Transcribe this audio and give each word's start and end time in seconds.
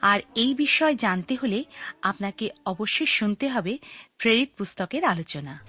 আর 0.00 0.20
এই 0.34 0.54
বিষয় 0.54 0.94
জানতে 0.94 1.36
হলে 1.42 1.64
আপনাকে 2.02 2.50
অবশ্যই 2.66 3.06
শুনতে 3.06 3.48
হবে 3.48 3.78
প্রেরিত 4.18 4.48
পুস্তকের 4.58 5.04
আলোচনা। 5.04 5.60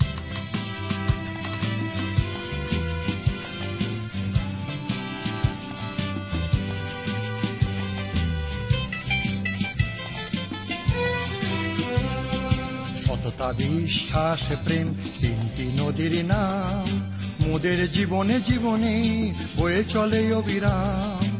সততা, 13.05 13.53
বিশ্বাস, 13.53 14.47
প্রেম, 14.65 14.93
তিনটি 15.19 15.83
নদীর 15.83 16.25
নাম। 16.25 17.13
মোদের 17.47 17.91
জীবনে 17.91 18.41
জীবনে 18.41 19.33
বয়ে 19.57 19.83
চলে 19.83 20.33
অবিরাম। 20.33 21.36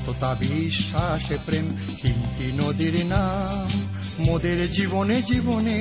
সততা 0.00 0.34
বিশ্বাসে 0.34 1.36
প্রেম। 1.46 1.76
তিনটি 2.02 2.46
নদীর 2.52 3.06
নাম, 3.06 3.68
মোদের 4.24 4.70
জীবনে 4.72 5.22
জীবনে 5.22 5.78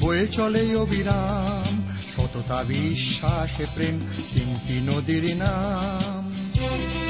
বয়ে 0.00 0.26
চলে 0.26 0.74
অবিরাম 0.74 1.72
সততা, 2.16 2.64
বিশ্বাসে 2.64 3.64
প্রেম, 3.74 4.06
তিনটি 4.34 4.80
নদীর 4.80 5.36
নাম। 5.36 7.09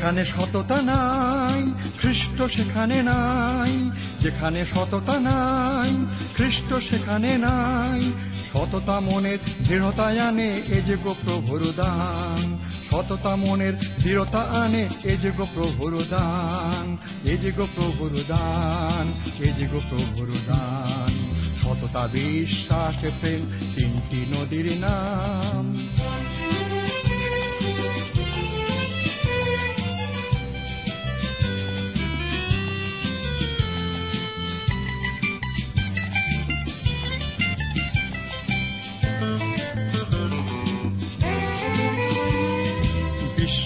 যেখানে 0.00 0.24
সততা 0.24 0.82
নাই 0.82 1.90
খ্রিস্ট 1.98 2.42
সেখানে 2.42 3.02
নাই, 3.02 3.90
যেখানে 4.20 4.66
সততা 4.66 5.20
নাই 5.20 6.06
খ্রিস্ট 6.34 6.74
সেখানে 6.74 7.38
নাই। 7.38 8.12
সততা 8.52 9.00
মনের 9.00 9.38
দৃঢ়তা 9.68 10.28
আনে, 10.28 10.62
এ 10.68 10.80
যে 10.86 10.96
গো 11.04 11.14
প্রভুর 11.24 11.72
দান। 11.76 12.58
সততা 12.90 13.36
মনের 13.36 13.72
দৃঢ়তা 14.02 14.38
আনে, 14.38 14.88
এ 15.04 15.16
যে 15.16 15.30
গো 15.30 15.46
প্রভুর 15.54 16.04
দান। 16.10 16.96
এ 17.24 17.36
যে 17.36 17.52
গো 17.52 17.66
প্রভুর 17.74 18.24
দান, 18.28 19.12
এ 19.40 19.52
যে 19.52 19.66
গো 19.66 19.80
প্রভুর 19.90 20.32
দান। 20.46 21.36
সততা 21.62 22.06
বিশ্বাস, 22.06 22.94
প্রেম 23.20 23.58
তিনটি 23.74 24.26
নদীর 24.38 24.78
নাম। 24.78 25.76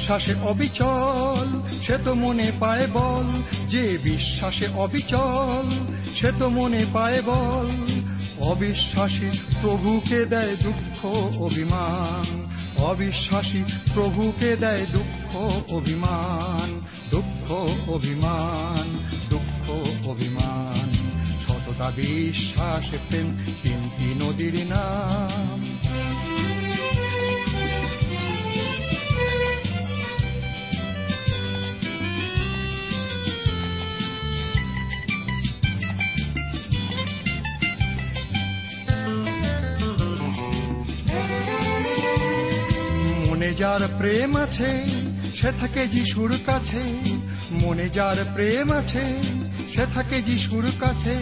বিশ্বাসে 0.05 0.35
অবিচল, 0.43 1.63
সে 1.81 1.99
তো 2.05 2.15
মনে 2.15 2.53
পায় 2.61 2.87
বল। 2.87 3.43
যে 3.69 3.99
বিশ্বাসে 4.03 4.67
অবিচল, 4.77 5.71
সে 6.15 6.33
তো 6.39 6.49
মনে 6.49 6.85
পায় 6.93 7.23
বল। 7.23 7.71
অবিশ্বাসী 8.39 9.39
প্রভুকে 9.63 10.25
দেয় 10.25 10.57
দুঃখ, 10.57 11.07
অভিমান। 11.39 12.47
অবিশ্বাসী 12.77 13.63
প্রভুকে 13.95 14.57
দেয় 14.57 14.87
দুঃখ, 14.93 15.37
অভিমান। 15.73 16.81
দুঃখ 17.11 17.53
অভিমান। 17.89 18.99
দুঃখ, 19.31 19.71
অভিমান। 20.09 20.91
সততা, 21.47 21.91
বিশ্বাস, 21.91 22.91
প্রেম 23.09 23.39
তিনটি 23.63 24.25
নদীর 24.25 24.67
নাম। 24.67 25.54
মনে 43.35 43.55
যার 43.55 43.83
প্রেম 43.99 44.37
আছে, 44.37 44.71
সে 45.35 45.51
থাকে 45.61 45.87
যিশুর 45.87 46.33
কাছে। 46.47 46.83
মনে 47.51 47.89
যার 47.89 48.19
প্রেম 48.35 48.73
আছে, 48.73 49.05
সে 49.75 49.85
থাকে 49.95 50.23
যিশুর 50.23 50.67
কাছে। 50.81 51.17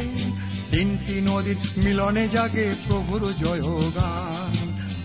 তিনটি 0.70 1.20
নদীর 1.20 1.60
মিলনে 1.76 2.28
জাগে 2.28 2.66
প্রভুর 2.86 3.22
জয় 3.40 3.62
গান 3.94 4.54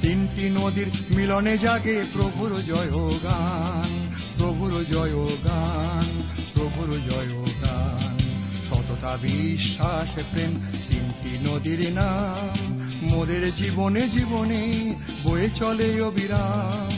তিনটি 0.01 0.45
নদীর 0.49 0.89
মিলনে 1.15 1.57
জাগে 1.57 1.97
প্রভুর 2.13 2.51
জয় 2.67 2.91
গান 3.23 3.91
প্রভুর 4.37 4.73
জয় 4.91 5.15
গান 5.45 6.07
প্রভুর 6.53 6.89
জয় 7.07 7.31
গান 7.63 8.17
সততা, 8.67 9.17
বিশ্বাস, 9.21 10.09
প্রেম, 10.31 10.53
তিনটি 10.89 11.31
নদীর 11.47 11.81
নাম। 11.93 12.77
মোদের 13.01 13.43
জীবনে 13.55 14.01
জীবনে 14.09 14.61
বয়ে 15.23 15.49
চলে 15.55 15.89
অবিরাম। 16.01 16.96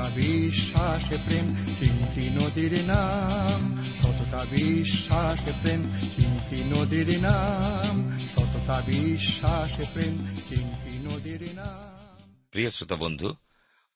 সততা, 0.00 0.10
বিশ্বাস, 0.14 1.08
প্রেম 1.08 1.54
তিনটি 1.78 2.30
নদীর 2.30 2.84
নাম। 2.84 3.84
সততা, 3.84 4.44
বিশ্বাস, 4.44 5.44
প্রেম 5.62 5.90
তিনটি 6.16 6.64
নদীর 6.64 7.20
নাম। 7.20 8.18
সততা, 8.18 8.80
বিশ্বাসে, 8.80 9.84
প্রেম 9.92 10.36
তিনটি 10.48 10.98
নদীর 10.98 11.54
নাম। 11.54 12.46
প্রিয় 12.50 12.70
শ্রোতা 12.70 12.96
বন্ধু, 12.96 13.34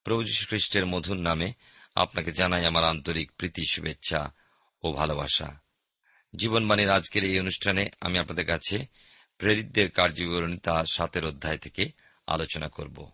প্রভু 0.05 0.23
খ্রিস্টের 0.49 0.87
মধুর 0.87 1.17
নামে 1.17 1.53
আপনাকে 1.95 2.33
জানাই 2.33 2.65
আমার 2.65 2.85
আন্তরিক 2.85 3.33
প্রীতি, 3.37 3.65
শুভেচ্ছা 3.65 4.33
ও 4.83 4.93
ভালোবাসা। 4.93 5.61
জীবনবাণীর 6.37 6.91
আজকের 6.91 7.25
এই 7.25 7.41
অনুষ্ঠানে 7.41 7.89
আমি 8.01 8.19
আপনাদের 8.19 8.47
কাছে 8.47 8.87
প্রেরিতদের 9.39 9.91
কার্যবিবরণী 9.91 10.56
তার 10.56 10.85
সাতের 10.85 11.27
অধ্যায় 11.27 11.59
থেকে 11.59 11.91
আলোচনা 12.27 12.69
করব। 12.69 13.11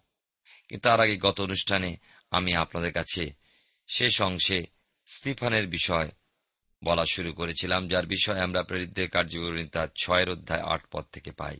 কিন্তু 0.68 0.88
তার 0.88 1.00
আগে 1.00 1.16
গত 1.16 1.40
অনুষ্ঠানে 1.40 1.96
আমি 2.30 2.54
আপনাদের 2.54 2.92
কাছে 2.92 3.34
শেষ 3.88 4.22
অংশে 4.22 4.66
স্তিফানের 5.06 5.66
বিষয় 5.66 6.10
বলা 6.84 7.04
শুরু 7.06 7.32
করেছিলাম, 7.32 7.88
যার 7.88 8.06
বিষয়ে 8.06 8.40
আমরা 8.40 8.62
প্রেরিতদের 8.62 9.10
কার্যবিবরণী 9.10 9.66
তার 9.66 9.88
ছয়ের 10.02 10.30
অধ্যায় 10.30 10.62
আট 10.62 10.82
পদ 10.90 11.04
থেকে 11.12 11.30
পাই। 11.30 11.58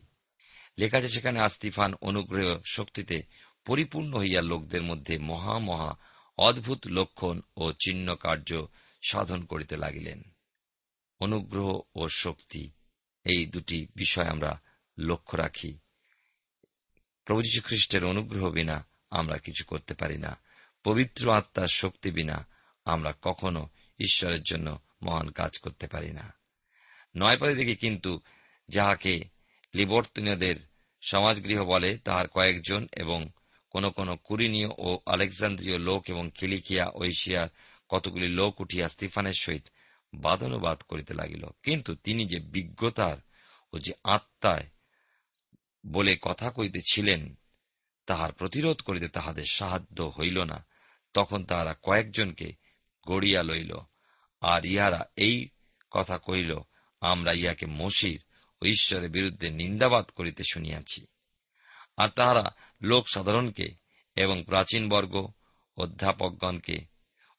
লেখা 0.77 0.97
আছে 0.97 1.07
সেখানে 1.07 1.39
আস্তিফান 1.39 1.93
অনুগ্রহ 2.01 2.59
শক্তিতে 2.65 3.21
পরিপূর্ণ 3.65 4.17
হইয়া 4.17 4.41
লোকদের 4.41 4.83
মধ্যে 4.83 5.17
মহা 5.17 5.59
মহা 5.59 5.97
অদ্ভুত 6.37 6.87
লক্ষণ 6.87 7.41
ও 7.57 7.71
চিহ্ন 7.71 8.15
কার্য 8.15 8.65
সাধন 9.09 9.43
করিতে 9.43 9.75
লাগিলেন। 9.77 10.23
অনুগ্রহ 11.19 11.81
ও 11.95 12.07
শক্তি, 12.07 12.69
এই 13.25 13.45
দুটি 13.45 13.87
বিষয় 13.95 14.25
আমরা 14.25 14.61
লক্ষ্য 14.99 15.37
রাখি। 15.37 15.77
প্রভু 17.25 17.41
খ্রিস্টের 17.63 18.05
অনুগ্রহ 18.05 18.49
বিনা 18.49 18.87
আমরা 19.09 19.37
কিছু 19.37 19.65
করতে 19.65 19.93
পারি 19.93 20.17
না। 20.17 20.50
পবিত্র 20.83 21.33
আত্মার 21.33 21.67
শক্তি 21.67 22.11
বিনা 22.11 22.47
আমরা 22.85 23.13
কখনো 23.21 23.69
ঈশ্বরের 23.99 24.43
জন্য 24.43 24.79
মহান 25.03 25.29
কাজ 25.29 25.57
করতে 25.57 25.87
পারি 25.87 26.11
না। 26.11 26.33
নয় 27.17 27.37
পদে 27.37 27.55
দেখি, 27.55 27.75
কিন্তু 27.75 28.19
যাহাকে 28.69 29.23
লিবর্তনীয়দের 29.75 30.55
সমাজগৃহ 31.01 31.63
বলে, 31.63 31.97
তাহার 31.97 32.27
কয়েকজন 32.27 32.87
এবং 32.91 33.29
কোন 33.69 33.89
কোন 33.89 34.15
কুরিনীয় 34.15 34.69
ও 34.77 34.99
আলেকজান্দ্রীয় 35.05 35.77
লোক 35.77 36.09
এবং 36.09 36.31
কিলিকিয়া 36.37 36.91
ঐশিয়ার 36.95 37.49
কতগুলি 37.89 38.27
লোক 38.27 38.61
উঠিয়া 38.61 38.89
স্তিফানের 38.89 39.33
সহিত 39.33 39.67
বাদনুবাদ 40.13 40.81
করিতে 40.81 41.13
লাগিল। 41.13 41.45
কিন্তু 41.63 41.95
তিনি 41.95 42.25
যে 42.25 42.39
বিজ্ঞতার 42.39 43.17
ও 43.73 43.79
যে 43.79 43.93
আত্মায় 44.03 44.69
বলে 45.87 46.17
কথা 46.21 46.51
কইতেছিলেন 46.51 47.35
তাহার 48.05 48.31
প্রতিরোধ 48.31 48.81
করিতে 48.81 49.07
তাহাদের 49.07 49.45
সাহায্য 49.51 50.11
হইল 50.19 50.43
না। 50.43 50.70
তখন 51.13 51.45
তাহারা 51.45 51.75
কয়েকজনকে 51.83 52.53
গড়িয়া 53.07 53.43
লইল। 53.43 53.77
আর 54.41 54.65
ইহারা 54.65 55.05
এই 55.15 55.49
কথা 55.91 56.17
কহিল, 56.17 56.59
আমরা 57.01 57.31
ইহাকে 57.31 57.65
মসির 57.65 58.23
ও 58.61 58.65
ঈশ্বরের 58.65 59.09
বিরুদ্ধে 59.09 59.49
নিন্দাবাদ 59.49 60.05
করিতে 60.05 60.43
শুনিয়াছি। 60.51 61.05
আর 61.97 62.09
তাহারা 62.09 62.55
লোক 62.81 63.07
সাধারণকে 63.07 63.75
এবং 64.15 64.43
প্রাচীন 64.43 64.89
বর্গ 64.89 65.31
অধ্যাপকগণকে 65.77 66.85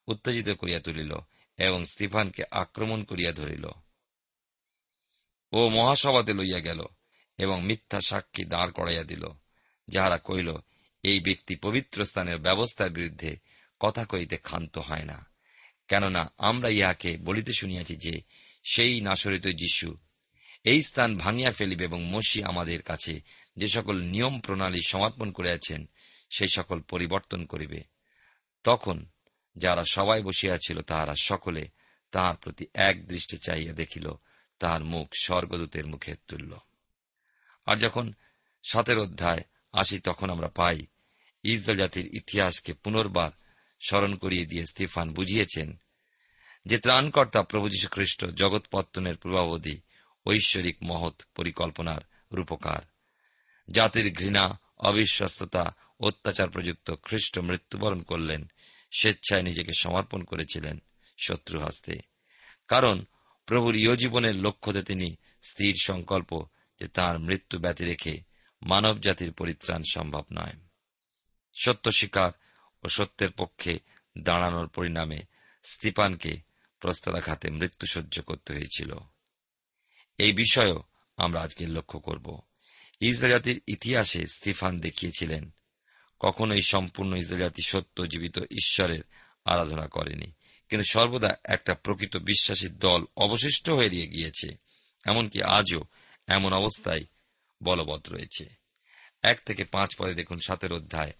উত্তেজিত 0.07 0.49
করিয়া 0.51 0.81
তুলিল 0.81 1.13
এবং 1.59 1.87
স্টিফানকে 1.87 2.43
আক্রমণ 2.51 3.05
করিয়া 3.05 3.33
ধরিল। 3.33 3.65
ও 5.53 5.69
মহাসভাতে 5.69 6.35
লইয়া 6.35 6.61
গেল 6.61 6.81
এবং 7.39 7.63
মিথ্যা 7.63 8.01
সাক্ষী 8.07 8.45
দাঁড় 8.45 8.73
করাইয়া 8.73 9.03
দিল, 9.03 9.25
যাহারা 9.89 10.19
কহিল, 10.19 10.55
এই 11.03 11.21
ব্যক্তি 11.21 11.57
পবিত্র 11.57 12.05
স্থানের 12.05 12.39
ব্যবস্থার 12.39 12.91
বিরুদ্ধে 12.91 13.37
কথা 13.83 14.05
কইতে 14.05 14.37
ক্ষান্ত 14.37 14.79
হয় 14.79 15.05
না। 15.05 15.27
কেননা 15.89 16.33
আমরা 16.39 16.69
ইহাকে 16.69 17.17
বলিতে 17.17 17.53
শুনিয়াছি 17.53 17.97
যে, 17.97 18.23
সেই 18.65 19.01
নাসরিত 19.01 19.47
যিশু 19.47 19.97
এই 20.65 20.83
স্থান 20.83 21.19
ভাঙিয়া 21.19 21.51
ফেলিবে 21.51 21.85
এবং 21.85 22.05
মসি 22.05 22.45
আমাদের 22.45 22.83
কাছে 22.83 23.21
যে 23.57 23.69
সকল 23.69 24.03
নিয়ম 24.03 24.41
প্রণালী 24.41 24.81
সমর্পণ 24.87 25.33
করিয়াছেন, 25.33 25.89
সেই 26.31 26.49
সকল 26.49 26.81
পরিবর্তন 26.81 27.45
করিবে। 27.45 27.85
তখন 28.65 29.07
যারা 29.57 29.85
সবাই 29.91 30.23
বসিয়াছিল, 30.23 30.81
তাহারা 30.81 31.15
সকলে 31.23 31.69
তাহার 32.11 32.37
প্রতি 32.37 32.67
এক 32.75 33.09
দৃষ্টি 33.09 33.37
চাইয়া 33.37 33.73
দেখিল, 33.73 34.13
তাহার 34.59 34.85
মুখ 34.85 35.09
স্বর্গদূতের 35.23 35.87
মুখে 35.87 36.15
তুলল। 36.29 36.57
আর 37.67 37.77
যখন 37.77 38.13
সাতের 38.71 38.99
অধ্যায় 38.99 39.41
আসি, 39.73 39.99
তখন 39.99 40.31
আমরা 40.31 40.49
পাই, 40.49 40.87
ইসরায়েল 41.43 41.79
জাতির 41.79 42.15
ইতিহাসকে 42.15 42.73
পুনর্বার 42.73 43.31
স্মরণ 43.87 44.15
করিয়ে 44.15 44.47
দিয়ে 44.47 44.67
স্তিফান 44.67 45.15
বুঝিয়েছেন 45.15 45.77
যে 46.67 46.79
ত্রাণকর্তা 46.79 47.43
প্রভু 47.43 47.69
যীশু 47.69 47.89
খ্রিস্ট 47.89 48.27
জগৎ 48.27 48.65
পত্তনের 48.71 49.17
পূর্বাবধি 49.17 49.81
ঐশ্বরিক 50.27 50.77
মহৎ 50.83 51.23
পরিকল্পনার 51.37 52.01
রূপকার। 52.33 52.81
জাতির 53.71 54.13
ঘৃণা, 54.13 54.61
অবিশ্বস্ততা, 54.79 55.75
অত্যাচার 56.01 56.51
প্রযুক্ত 56.51 56.95
খ্রিস্ট 57.03 57.39
মৃত্যুবরণ 57.39 58.03
করলেন, 58.03 58.51
স্বেচ্ছায় 58.99 59.43
নিজেকে 59.43 59.73
সমর্পণ 59.79 60.23
করেছিলেন 60.23 60.83
শত্রু 61.25 61.61
হস্তে। 61.61 62.01
কারণ 62.69 63.05
প্রভুর 63.47 63.77
ইয় 63.77 63.97
জীবনের 63.97 64.37
লক্ষ্যতে 64.37 64.83
তিনি 64.83 65.17
স্থির 65.43 65.75
সংকল্প 65.83 66.47
যে 66.81 66.89
তাঁর 66.89 67.19
মৃত্যু 67.19 67.59
ব্যতি 67.59 67.85
রেখে 67.85 68.21
মানব 68.63 68.99
জাতির 68.99 69.33
পরিত্রাণ 69.33 69.83
সম্ভব 69.91 70.25
নয়। 70.33 70.53
সত্য 71.55 71.91
স্বীকার 71.91 72.33
ও 72.83 72.89
সত্যের 72.89 73.31
পক্ষে 73.31 73.79
দাঁড়ানোর 74.19 74.67
পরিণামে 74.67 75.23
স্তিপানকে 75.65 76.41
প্রস্তরাঘাতে 76.81 77.51
মৃত্যু 77.51 77.87
সহ্য 77.87 78.23
করতে 78.23 78.53
হয়েছিল। 78.53 78.95
এই 80.19 80.33
বিষয়ও 80.33 80.83
আমরা 81.17 81.43
আজকে 81.43 81.67
লক্ষ্য 81.67 81.99
করব। 81.99 82.41
ইসরায়েল 83.01 83.39
জাতির 83.39 83.63
ইতিহাসে 83.67 84.27
স্তিফান 84.27 84.81
দেখিয়েছিলেন, 84.81 85.55
কখনোই 86.21 86.63
সম্পূর্ণ 86.63 87.17
ইসরায়েল 87.17 87.43
জাতি 87.43 87.63
সত্য 87.63 88.07
জীবিত 88.07 88.39
ঈশ্বরের 88.39 89.01
আরাধনা 89.45 89.87
করেনি, 89.87 90.33
কিন্তু 90.69 90.85
সর্বদা 90.91 91.37
একটা 91.45 91.75
প্রকৃত 91.75 92.17
বিশ্বাসী 92.17 92.69
দল 92.69 93.05
অবশিষ্ট 93.17 93.71
হয়ে 93.71 93.89
গিয়েছে, 93.89 94.57
এমনকি 95.05 95.43
আজও 95.43 95.85
এমন 96.27 96.53
অবস্থায় 96.53 97.05
বলবৎ 97.63 98.09
রয়েছে। 98.09 98.63
এক 99.23 99.41
থেকে 99.45 99.65
পাঁচ 99.65 99.97
পদে 99.99 100.15
দেখুন 100.15 100.39
সাতের 100.39 100.73
অধ্যায় 100.73 101.13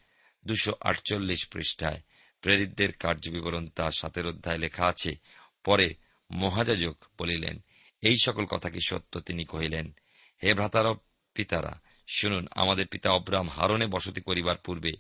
দুশো 0.47 0.73
আটচল্লিশ 0.81 1.49
পৃষ্ঠায় 1.49 2.01
প্রেরিতদের 2.41 2.93
কার্যবিবরণ 2.93 3.69
তার 3.69 3.91
সাতের 3.91 4.27
অধ্যায় 4.27 4.59
লেখা 4.59 4.87
আছে, 4.87 5.17
পরে 5.65 5.95
মহাজাজক 6.31 7.05
বলিলেন, 7.19 7.65
এই 8.03 8.17
সকল 8.23 8.45
কথা 8.45 8.71
কি 8.71 8.79
সত্য? 8.87 9.21
তিনি 9.21 9.45
কহিলেন, 9.45 9.95
হে 10.43 10.55
ভ্রাতার 10.55 10.95
পিতারা, 11.35 11.81
শুনুন, 12.15 12.47
আমাদের 12.51 12.87
পিতা 12.87 13.11
অব্রাম 13.11 13.49
হারনে 13.49 13.87
বসতি 13.87 14.21
করিবার 14.21 14.57
পূর্বে 14.57 14.91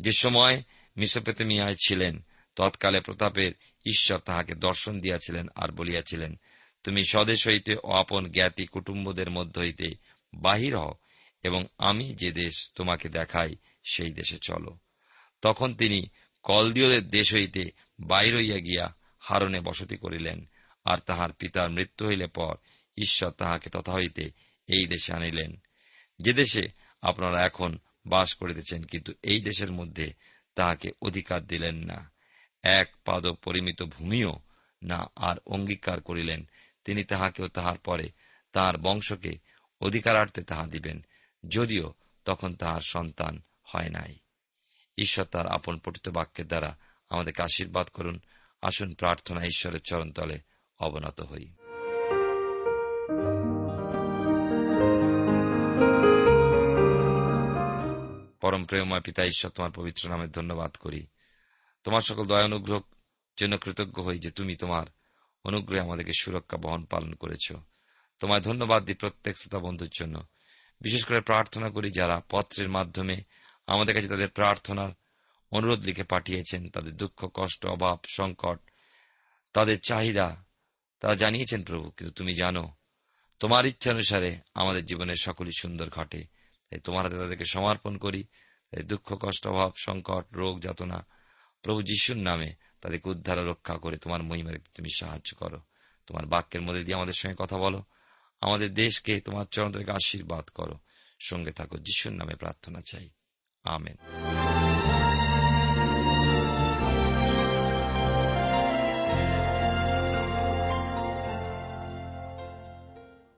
যে 0.00 0.12
সময় 0.12 0.62
মিসোপেতেমিয়ায় 0.96 1.74
ছিলেন, 1.86 2.24
তৎকালে 2.56 3.00
প্রতাপের 3.00 3.52
ঈশ্বর 3.86 4.18
তাহাকে 4.18 4.54
দর্শন 4.54 5.00
দিয়াছিলেন 5.00 5.46
আর 5.54 5.68
বলিয়াছিলেন, 5.68 6.40
তুমি 6.82 7.02
স্বদেশ 7.02 7.48
হইতে 7.48 7.74
ও 7.84 7.92
আপন 7.92 8.30
জ্ঞাতি 8.30 8.66
কুটুম্বদের 8.66 9.30
মধ্য 9.30 9.60
হইতে 9.60 9.94
বাহির 10.34 10.76
হও 10.76 10.94
এবং 11.42 11.66
আমি 11.78 12.14
যে 12.14 12.32
দেশ 12.32 12.72
তোমাকে 12.74 13.08
দেখাই 13.08 13.56
সেই 13.82 14.12
দেশে 14.12 14.38
চলো। 14.38 14.78
তখন 15.42 15.74
তিনি 15.74 16.02
কলদীয়দের 16.42 17.08
দেশ 17.08 17.34
হইতে 17.34 17.70
বাইর 18.00 18.36
হইয়া 18.36 18.58
গিয়া 18.58 18.94
হারনে 19.18 19.60
বসতি 19.60 19.96
করিলেন, 19.96 20.48
আর 20.84 20.98
তাহার 20.98 21.32
পিতার 21.32 21.70
মৃত্যু 21.70 22.06
হইলে 22.06 22.26
পর 22.26 22.56
ঈশ্বর 23.02 23.30
তাহাকে 23.30 23.70
তথা 23.70 23.92
হইতে 23.92 24.22
এই 24.66 24.86
দেশে 24.86 25.14
আনিলেন। 25.14 25.56
যে 26.18 26.32
দেশে 26.32 26.68
আপনারা 27.02 27.46
এখন 27.46 27.78
বাস 28.06 28.34
করিতেছেন, 28.34 28.82
কিন্তু 28.82 29.12
এই 29.22 29.40
দেশের 29.40 29.72
মধ্যে 29.72 30.12
তাহাকে 30.54 30.90
অধিকার 31.02 31.46
দিলেন 31.46 31.74
না। 31.74 32.12
এক 32.62 32.96
পাদ 33.04 33.26
পরিমিত 33.26 33.82
ভূমিও 33.82 34.38
না 34.82 35.10
আর 35.16 35.36
অঙ্গীকার 35.46 36.00
করিলেন। 36.00 36.48
তিনি 36.84 37.04
তাহাকেও 37.04 37.48
তাহার 37.48 37.78
পরে 37.78 38.10
তাহার 38.52 38.78
বংশকে 38.78 39.38
অধিকারার্থে 39.80 40.42
তাহা 40.42 40.66
দিবেন, 40.66 41.04
যদিও 41.48 41.94
তখন 42.24 42.54
তাহার 42.54 42.80
সন্তান 42.80 43.42
হয় 43.72 43.88
নাই। 43.88 44.18
ঈশ্বর 44.98 45.24
তার 45.24 45.46
আপন 45.46 45.78
পঠিত 45.78 46.08
বাক্যের 46.08 46.46
দ্বারা 46.46 46.78
আমাদেরকে 47.10 47.42
আশীর্বাদ 47.42 47.88
করুন। 47.88 48.20
আসুন 48.62 48.94
প্রার্থনা 48.94 49.44
ঈশ্বরের 49.44 49.80
চরণতলে 49.80 50.40
অবনত 50.78 51.20
হই। 51.20 51.52
পরম 58.40 58.64
প্রেমময় 58.64 59.00
পিতা 59.00 59.24
ঈশ্বর, 59.24 59.50
তোমার 59.50 59.70
পবিত্র 59.74 60.10
নামে 60.10 60.26
ধন্যবাদ 60.26 60.74
করি। 60.74 61.06
তোমার 61.84 62.00
সকল 62.00 62.24
দয়া 62.24 62.44
অনুগ্রহ 62.44 62.80
জন্য 63.40 63.58
কৃতজ্ঞ 63.58 64.02
হই 64.02 64.18
যে 64.18 64.30
তুমি 64.30 64.54
তোমার 64.54 64.86
অনুগ্রহে 65.44 65.80
আমাদেরকে 65.80 66.12
সুরক্ষা 66.20 66.56
বহন 66.56 66.84
পালন 66.84 67.14
করেছ। 67.14 67.52
তোমায় 68.18 68.40
ধন্যবাদ 68.40 68.84
দিই 68.84 68.94
প্রত্যেক 68.94 69.38
শ্রোতা 69.38 69.58
বন্ধুর 69.58 69.88
জন্য। 69.98 70.26
বিশেষ 70.80 71.04
করে 71.04 71.20
প্রার্থনা 71.20 71.70
করি 71.70 71.90
যারা 71.90 72.20
পত্রের 72.30 72.68
মাধ্যমে 72.68 73.22
আমাদের 73.66 73.94
কাছে 73.94 74.08
তাদের 74.08 74.28
প্রার্থনার 74.28 74.90
অনুরোধ 75.50 75.80
লিখে 75.80 76.02
পাঠিয়েছেন। 76.02 76.68
তাদের 76.68 76.96
দুঃখ, 76.96 77.28
কষ্ট, 77.34 77.66
অভাব, 77.66 77.98
সংকট, 78.06 78.58
তাদের 79.52 79.80
চাহিদা, 79.80 80.44
তারা 81.00 81.14
জানিয়েছেন, 81.14 81.62
প্রভু, 81.62 81.90
কিন্তু 81.90 82.14
তুমি 82.14 82.32
জানো, 82.32 82.74
তোমার 83.40 83.66
ইচ্ছা 83.66 83.90
অনুসারে 83.90 84.38
আমাদের 84.54 84.84
জীবনের 84.84 85.14
সকলই 85.14 85.50
সুন্দর 85.58 85.90
ঘটে। 85.90 86.24
তাই 86.70 86.80
তোমার 86.80 87.04
হাতে 87.04 87.16
তাদেরকে 87.16 87.44
সমর্পণ 87.44 87.96
করি। 87.96 88.24
দুঃখ, 88.84 89.16
কষ্ট, 89.20 89.48
অভাব, 89.48 89.72
সংকট, 89.76 90.24
রোগ, 90.32 90.60
যাতনা, 90.60 91.06
প্রভু 91.62 91.82
যিশুর 91.82 92.16
নামে 92.16 92.54
তাদেরকে 92.80 93.10
উদ্ধার 93.10 93.46
রক্ষা 93.46 93.74
করে 93.74 93.96
তোমার 93.96 94.22
মহিমার 94.22 94.58
তুমি 94.74 94.88
সাহায্য 94.96 95.36
করো। 95.36 95.60
তোমার 96.06 96.26
বাক্যের 96.26 96.62
মধ্যে 96.62 96.84
দিয়ে 96.84 96.96
আমাদের 96.96 97.12
সঙ্গে 97.12 97.36
কথা 97.38 97.58
বলো। 97.58 97.84
আমাদের 98.40 98.74
দেশকে 98.74 99.20
তোমার 99.20 99.44
চরণ 99.50 99.72
থেকে 99.72 99.92
আশীর্বাদ 99.92 100.44
করো। 100.44 100.78
সঙ্গে 101.20 101.50
থাকো, 101.50 101.78
যিশুর 101.78 102.12
নামে 102.12 102.34
প্রার্থনা 102.34 102.80
চাই। 102.90 103.10
আমেন 103.64 103.96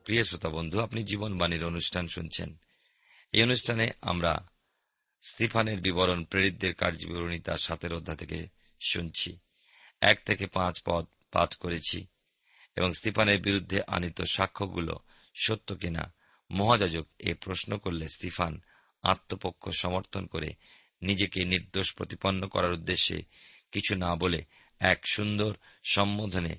প্রিয় 0.04 0.22
শ্রোতা 0.22 0.48
বন্ধু, 0.48 0.80
আপনি 0.80 1.04
জীবনবাণীর 1.04 1.64
অনুষ্ঠান 1.64 2.06
শুনছেন। 2.06 2.58
এই 3.32 3.42
অনুষ্ঠানে 3.42 3.90
আমরা 4.02 4.48
স্তিফানের 5.22 5.80
বিবরণ 5.80 6.24
প্রেরিতদের 6.24 6.74
কার্যবিবরণী 6.74 7.40
তার 7.40 7.56
সাতের 7.56 7.94
অধ্যা 7.94 8.14
থেকে 8.14 8.48
শুনছি। 8.80 9.38
এক 10.00 10.24
থেকে 10.24 10.46
পাঁচ 10.46 10.82
পদ 10.86 11.06
পাঠ 11.32 11.56
করেছি 11.56 12.06
এবং 12.76 12.92
স্তিফানের 12.92 13.40
বিরুদ্ধে 13.40 13.82
আনিত 13.86 14.22
সাক্ষ্যগুলো 14.22 14.98
সত্য 15.34 15.76
কিনা 15.76 16.14
মহাযাজক 16.50 17.06
এ 17.18 17.34
প্রশ্ন 17.34 17.78
করলে 17.78 18.08
স্তিফান 18.08 18.60
আত্মপক্ষ 19.04 19.70
সমর্থন 19.70 20.26
করে 20.26 20.54
নিজেকে 21.02 21.44
নির্দোষ 21.44 21.94
প্রতিপন্ন 21.94 22.46
করার 22.48 22.72
উদ্দেশ্যে 22.72 23.22
কিছু 23.72 23.94
না 23.94 24.16
বলে 24.16 24.44
এক 24.80 25.00
সুন্দর 25.12 25.56
সম্বোধনে 25.90 26.58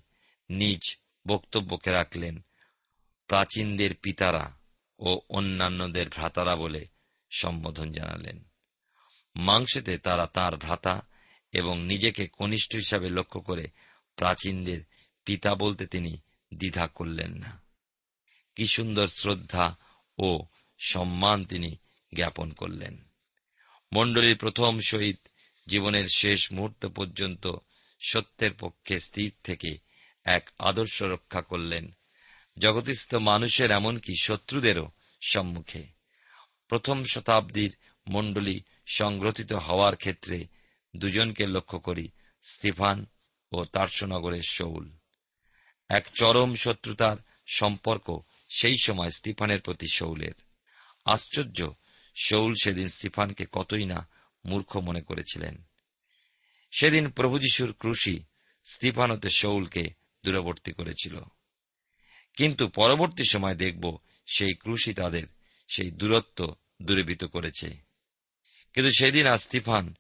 নিজ 0.50 0.98
বক্তব্যকে 1.28 1.92
রাখলেন 1.92 2.46
প্রাচীনদের 3.28 3.96
পিতারা 3.96 4.60
ও 5.00 5.22
অন্যান্যদের 5.30 6.10
ভ্রাতারা 6.10 6.56
বলে 6.56 6.86
সম্বোধন 7.32 7.92
জানালেন। 7.92 8.44
মাংসেতে 9.36 9.98
তারা 9.98 10.28
তার 10.28 10.58
ভ্রাতা 10.58 11.08
এবং 11.52 11.84
নিজেকে 11.86 12.28
কনিষ্ঠ 12.28 12.76
হিসাবে 12.76 13.10
লক্ষ্য 13.10 13.42
করে 13.42 13.68
প্রাচীনদের 14.16 14.82
পিতা 15.26 15.56
বলতে 15.56 15.86
তিনি 15.86 16.18
দ্বিধা 16.54 16.88
করলেন 16.88 17.32
না। 17.32 17.62
কি 18.56 18.68
সুন্দর 18.68 19.08
শ্রদ্ধা 19.08 19.78
ও 20.18 20.46
সম্মান 20.80 21.46
তিনি 21.46 21.78
জ্ঞাপন 22.16 22.52
করলেন। 22.52 23.10
মণ্ডলীর 23.94 24.38
প্রথম 24.38 24.80
শহীদ 24.80 25.18
জীবনের 25.68 26.06
শেষ 26.16 26.52
মুহূর্ত 26.54 26.86
পর্যন্ত 26.86 27.48
সত্যের 28.00 28.52
পক্ষে 28.60 29.00
স্থির 29.00 29.34
থেকে 29.44 29.78
এক 30.24 30.50
আদর্শ 30.60 31.04
রক্ষা 31.04 31.42
করলেন। 31.42 31.92
জগতিস্থ 32.58 33.16
মানুষের 33.16 33.72
এমনকি 33.72 34.14
শত্রুদেরও 34.22 34.92
সম্মুখে। 35.22 35.84
প্রথম 36.68 37.04
শতাব্দীর 37.04 37.76
মণ্ডলী 38.08 38.62
সংগ্রথিত 38.86 39.54
হওয়ার 39.54 39.96
ক্ষেত্রে 39.96 40.48
দুজনকে 40.96 41.46
লক্ষ্য 41.46 41.80
করি 41.80 42.10
স্টিফান 42.44 43.06
ও 43.52 43.66
তার্সনগরের 43.66 44.42
শৌল। 44.42 44.92
এক 45.90 46.08
চরম 46.14 46.56
শত্রুতার 46.56 47.18
সম্পর্ক 47.48 48.20
সেই 48.50 48.76
সময় 48.84 49.10
স্টিফানের 49.10 49.62
প্রতি 49.62 49.88
শৌলের। 49.88 50.34
আশ্চর্য 51.06 51.74
শৌল 52.24 52.54
সেদিন 52.64 52.88
স্টিফানকে 52.88 53.46
কতই 53.52 53.86
না 53.86 54.08
মূর্খ 54.46 54.78
মনে 54.78 55.02
করেছিলেন। 55.02 55.64
সেদিন 56.72 57.10
প্রভু 57.10 57.40
যিশুর 57.40 57.74
ক্রুশি 57.74 58.24
স্টিফান 58.66 59.12
হতে 59.12 59.30
শৌলকে 59.30 59.84
দূরবর্তী 60.26 60.72
করেছিল। 60.72 61.20
কিন্তু 62.36 62.68
পরবর্তী 62.68 63.24
সময় 63.30 63.56
দেখব 63.56 63.98
সেই 64.26 64.54
ক্রুশি 64.54 64.94
তাদের 64.94 65.24
সেই 65.68 65.92
দূরত্ব 65.92 66.56
দূরীভূত 66.82 67.24
করেছে। 67.24 67.78
কিন্তু 68.74 68.92
সেদিন 69.00 69.28
আর 69.28 69.38
স্তিফান 69.38 69.96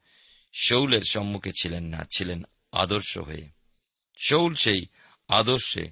শৌলের 0.54 1.02
সম্মুখে 1.10 1.52
ছিলেন 1.62 1.84
না, 1.84 2.06
ছিলেন 2.16 2.44
আদর্শ 2.72 3.18
হয়ে। 3.18 3.50
শৌল 4.26 4.54
সেই 4.54 4.86
আদর্শে 5.28 5.92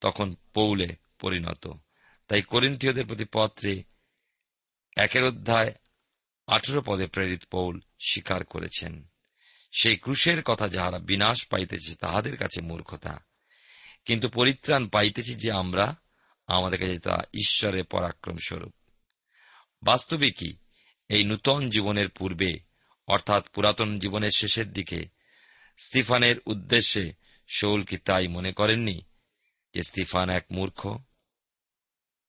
তখন 0.00 0.34
পৌলে 0.54 0.96
পরিণত। 1.20 1.68
তাই 2.28 2.42
করিন্থীয়দের 2.42 3.06
প্রতি 3.06 3.24
পত্রে 3.32 3.82
একের 4.96 5.24
অধ্যায়, 5.24 5.74
আঠেরো 6.46 6.82
পদে 6.86 7.06
প্রেরিত 7.06 7.44
পৌল 7.50 7.80
স্বীকার 8.00 8.44
করেছেন। 8.44 9.10
সেই 9.72 9.96
ক্রুশের 9.96 10.42
কথা 10.42 10.68
যাহারা 10.68 10.98
বিনাশ 10.98 11.46
পাইতেছে 11.46 11.94
তাহাদের 11.94 12.36
কাছে 12.36 12.60
মূর্খতা। 12.60 13.24
কিন্তু 14.04 14.28
পরিত্রাণ 14.28 14.88
পাইতেছি 14.88 15.34
যে 15.34 15.52
আমরা, 15.52 15.96
আমাদের 16.46 16.78
কাছে 16.78 16.98
তা 16.98 17.22
ঈশ্বরের 17.34 17.84
পরাক্রম 17.84 18.36
স্বরূপ 18.36 18.74
বাস্তবে 19.82 20.30
কি, 20.30 20.56
এই 21.08 21.24
নূতন 21.24 21.70
জীবনের 21.70 22.08
পূর্বে, 22.08 22.58
অর্থাৎ 23.06 23.48
পুরাতন 23.48 23.98
জীবনের 23.98 24.30
শেষের 24.30 24.72
দিকে, 24.72 25.08
স্তিফানের 25.78 26.36
উদ্দেশ্যে 26.46 27.12
শৌল 27.48 27.82
কি 27.82 27.96
তাই 27.96 28.28
মনে 28.28 28.52
করেননি, 28.52 29.00
যে 29.74 29.82
স্তিফান 29.82 30.30
এক 30.30 30.44
মূর্খ? 30.50 30.98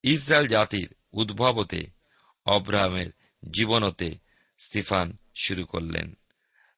ইসরায়েল 0.04 0.48
জাতির 0.48 0.96
উদ্ভবতে 1.14 2.01
অব্রাহামের 2.46 3.12
জীবনতে 3.52 4.18
স্তিফান 4.60 5.18
শুরু 5.42 5.66
করলেন। 5.66 6.18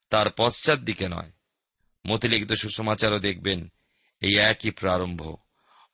তার 0.09 0.25
পশ্চাৎ 0.37 0.79
দিকে 0.79 1.09
নয়। 1.09 1.31
মতিলিখিত 2.07 2.51
সুসমাচারও 2.51 3.19
দেখবেন 3.19 3.71
এই 4.21 4.37
একই 4.37 4.71
প্রারম্ভ। 4.71 5.35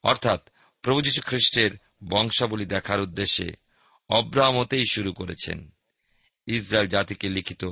অর্থাৎ 0.03 0.49
প্রভু 0.81 1.01
যীশু 1.01 1.21
খ্রিস্টের 1.21 1.71
বংশাবলী 2.09 2.65
দেখার 2.65 3.01
উদ্দেশ্যে 3.01 3.53
অব্রাহমতেই 4.09 4.85
শুরু 4.85 5.13
করেছেন। 5.13 5.73
ইসরায়েল 6.45 6.87
জাতিকে 6.87 7.29
লিখিত 7.29 7.65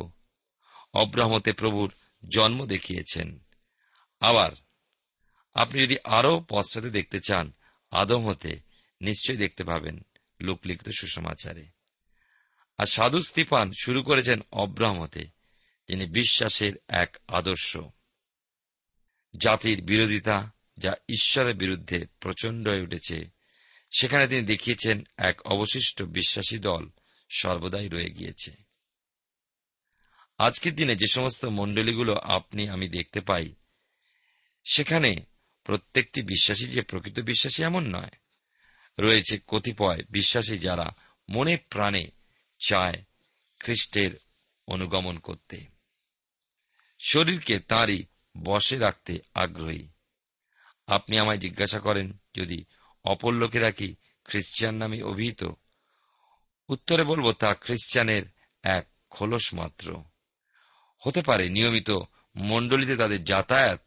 অব্রাহমতে 0.94 1.52
প্রভুর 1.52 1.94
জন্ম 2.30 2.66
দেখিয়েছেন। 2.66 3.40
আবার 4.20 4.52
আপনি 5.54 5.84
যদি 5.84 5.98
আরও 6.04 6.46
পশ্চাতে 6.50 6.90
দেখতে 6.90 7.20
চান, 7.20 7.54
আদম 7.92 8.28
হতে 8.28 8.60
নিশ্চয়ই 9.02 9.38
দেখতে 9.38 9.64
পাবেন 9.64 10.06
লোকলিখিত 10.42 10.90
সুসমাচারে। 10.90 11.77
আর 12.78 12.86
সাধু 12.86 13.22
স্তিপান 13.22 13.72
শুরু 13.82 14.04
করেছেন 14.04 14.40
অব্রাহমতে, 14.52 15.26
যিনি 15.88 16.06
বিশ্বাসের 16.06 16.74
এক 16.88 17.18
আদর্শ। 17.28 17.78
জাতির 19.38 19.82
বিরোধিতা 19.82 20.52
যা 20.78 20.96
ঈশ্বরের 21.10 21.56
বিরুদ্ধে 21.56 22.06
প্রচণ্ড 22.20 22.70
হয়ে 22.70 22.82
উঠেছে, 22.82 23.30
সেখানে 23.98 24.28
তিনি 24.28 24.42
দেখিয়েছেন 24.42 25.04
এক 25.18 25.42
অবশিষ্ট 25.42 26.04
বিশ্বাসী 26.04 26.58
দল 26.58 26.90
সর্বদাই 27.30 27.90
রয়ে 27.90 28.10
গিয়েছে। 28.10 28.52
আজকের 30.38 30.76
দিনে 30.76 30.96
যে 30.96 31.06
সমস্ত 31.12 31.46
মণ্ডলীগুলো 31.46 32.16
আপনি, 32.16 32.70
আমি 32.70 32.90
দেখতে 32.90 33.22
পাই, 33.22 33.56
সেখানে 34.72 35.16
প্রত্যেকটি 35.64 36.22
বিশ্বাসী 36.22 36.66
যে 36.66 36.82
প্রকৃত 36.82 37.20
বিশ্বাসী 37.20 37.64
এমন 37.64 37.96
নয়। 37.96 38.12
রয়েছে 39.00 39.40
কতিপয় 39.48 40.02
বিশ্বাসী 40.10 40.58
যারা 40.58 40.92
মনে 41.30 41.58
প্রাণে 41.58 42.17
চায় 42.60 43.04
খ্রিস্টের 43.60 44.12
অনুগমন 44.68 45.20
করতে। 45.20 45.66
শরীরকে 47.00 47.60
তাঁরই 47.60 48.04
বসে 48.38 48.78
রাখতে 48.78 49.20
আগ্রহী। 49.34 49.90
আপনি 50.88 51.20
আমায় 51.20 51.38
জিজ্ঞাসা 51.38 51.80
করেন, 51.80 52.18
যদি 52.36 52.64
অপর 53.04 53.34
লোকেরা 53.34 53.72
কি 53.72 53.96
খ্রিস্টান 54.24 54.76
নামে 54.76 55.02
অভিহিত? 55.02 55.44
উত্তরে 56.70 57.04
বলব, 57.04 57.32
তা 57.32 57.54
খ্রিস্টানের 57.54 58.22
এক 58.64 58.88
খোলস 59.10 59.54
মাত্র। 59.54 60.04
হতে 60.98 61.22
পারে 61.22 61.50
নিয়মিত 61.50 61.92
মণ্ডলীতে 62.36 62.96
তাদের 62.96 63.24
যাতায়াত, 63.24 63.82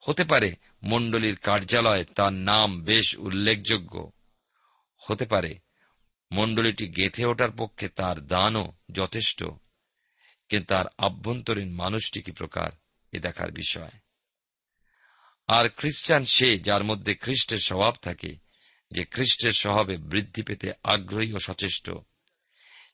হতে 0.00 0.24
পারে 0.24 0.54
মণ্ডলীর 0.82 1.36
কার্যালয়ে 1.36 2.04
তার 2.04 2.32
নাম 2.32 2.84
বেশ 2.84 3.18
উল্লেখযোগ্য, 3.18 4.10
হতে 4.98 5.26
পারে 5.26 5.63
মণ্ডলীটি 6.34 6.88
গেথে 6.88 7.26
ওঠার 7.26 7.50
পক্ষে 7.50 7.88
তার 7.88 8.26
দানও 8.26 8.72
যথেষ্ট, 8.92 9.44
কিন্তু 10.48 10.66
তার 10.66 10.84
আভ্যন্তরীণ 10.98 11.70
মানুষটি 11.72 12.22
কি 12.22 12.32
প্রকার, 12.32 12.70
এ 13.12 13.18
দেখার 13.20 13.50
বিষয়। 13.52 13.90
আর 15.48 15.68
খ্রিস্টান 15.68 16.24
সে 16.24 16.58
যার 16.58 16.84
মধ্যে 16.84 17.14
খ্রিস্টের 17.14 17.58
স্বভাব 17.58 17.94
থাকে, 18.02 18.36
যে 18.90 19.04
খ্রিস্টের 19.04 19.50
স্বভাবে 19.50 19.96
বৃদ্ধি 19.96 20.42
পেতে 20.42 20.72
আগ্রহী 20.84 21.32
ও 21.32 21.38
সচেষ্ট। 21.38 21.90